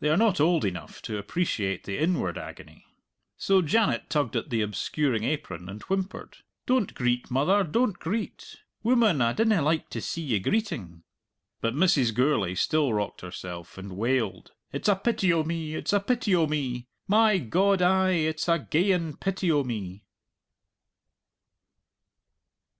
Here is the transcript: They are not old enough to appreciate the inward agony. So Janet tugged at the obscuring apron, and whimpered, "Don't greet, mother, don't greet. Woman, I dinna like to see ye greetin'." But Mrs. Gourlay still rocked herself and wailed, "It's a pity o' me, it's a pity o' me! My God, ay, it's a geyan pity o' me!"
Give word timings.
They 0.00 0.08
are 0.08 0.16
not 0.16 0.40
old 0.40 0.64
enough 0.64 1.00
to 1.02 1.18
appreciate 1.18 1.84
the 1.84 1.98
inward 1.98 2.36
agony. 2.36 2.84
So 3.36 3.62
Janet 3.62 4.10
tugged 4.10 4.34
at 4.34 4.50
the 4.50 4.60
obscuring 4.60 5.22
apron, 5.22 5.68
and 5.68 5.80
whimpered, 5.82 6.38
"Don't 6.66 6.92
greet, 6.94 7.30
mother, 7.30 7.62
don't 7.62 7.96
greet. 7.96 8.56
Woman, 8.82 9.22
I 9.22 9.34
dinna 9.34 9.62
like 9.62 9.88
to 9.90 10.00
see 10.00 10.22
ye 10.22 10.40
greetin'." 10.40 11.04
But 11.60 11.76
Mrs. 11.76 12.12
Gourlay 12.12 12.56
still 12.56 12.92
rocked 12.92 13.20
herself 13.20 13.78
and 13.78 13.96
wailed, 13.96 14.50
"It's 14.72 14.88
a 14.88 14.96
pity 14.96 15.32
o' 15.32 15.44
me, 15.44 15.76
it's 15.76 15.92
a 15.92 16.00
pity 16.00 16.34
o' 16.34 16.48
me! 16.48 16.88
My 17.06 17.38
God, 17.38 17.80
ay, 17.80 18.14
it's 18.14 18.48
a 18.48 18.58
geyan 18.58 19.16
pity 19.20 19.48
o' 19.52 19.62
me!" 19.62 20.02